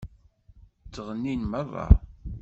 Ttɣennin 0.85 1.41
meṛṛa. 1.51 1.87